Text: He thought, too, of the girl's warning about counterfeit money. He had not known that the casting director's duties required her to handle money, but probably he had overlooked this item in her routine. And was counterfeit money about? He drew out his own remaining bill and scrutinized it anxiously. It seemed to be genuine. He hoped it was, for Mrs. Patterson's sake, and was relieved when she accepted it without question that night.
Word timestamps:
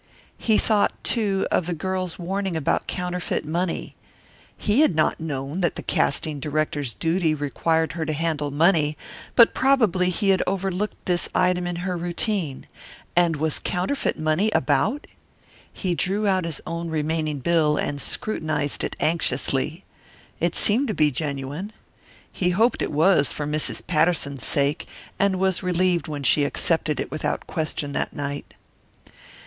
He 0.39 0.57
thought, 0.57 1.03
too, 1.03 1.45
of 1.51 1.67
the 1.67 1.75
girl's 1.75 2.17
warning 2.17 2.55
about 2.57 2.87
counterfeit 2.87 3.45
money. 3.45 3.93
He 4.57 4.79
had 4.81 4.95
not 4.95 5.19
known 5.19 5.61
that 5.61 5.75
the 5.75 5.83
casting 5.83 6.39
director's 6.39 6.95
duties 6.95 7.39
required 7.39 7.91
her 7.91 8.03
to 8.07 8.13
handle 8.13 8.49
money, 8.49 8.97
but 9.35 9.53
probably 9.53 10.09
he 10.09 10.29
had 10.29 10.41
overlooked 10.47 11.05
this 11.05 11.29
item 11.35 11.67
in 11.67 11.75
her 11.85 11.95
routine. 11.95 12.65
And 13.15 13.35
was 13.35 13.59
counterfeit 13.59 14.17
money 14.17 14.49
about? 14.55 15.05
He 15.71 15.93
drew 15.93 16.25
out 16.25 16.45
his 16.45 16.61
own 16.65 16.89
remaining 16.89 17.37
bill 17.37 17.77
and 17.77 18.01
scrutinized 18.01 18.83
it 18.83 18.95
anxiously. 18.99 19.85
It 20.39 20.55
seemed 20.55 20.87
to 20.87 20.95
be 20.95 21.11
genuine. 21.11 21.73
He 22.31 22.49
hoped 22.49 22.81
it 22.81 22.91
was, 22.91 23.31
for 23.31 23.45
Mrs. 23.45 23.85
Patterson's 23.85 24.43
sake, 24.43 24.87
and 25.19 25.35
was 25.37 25.61
relieved 25.61 26.07
when 26.07 26.23
she 26.23 26.43
accepted 26.43 26.99
it 26.99 27.11
without 27.11 27.45
question 27.45 27.91
that 27.91 28.13
night. 28.13 28.55